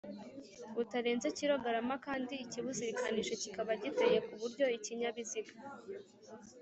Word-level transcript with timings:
butarenze 0.75 1.27
kilogarama 1.37 1.95
kandi 2.05 2.33
ikibizirikanije 2.43 3.33
kikaba 3.41 3.71
giteye 3.83 4.17
ku 4.25 4.33
buryo 4.41 4.65
ikinyabiziga 4.77 5.53